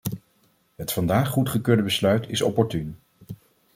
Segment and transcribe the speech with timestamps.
[0.75, 2.97] Het vandaag goedgekeurde besluit is opportuun.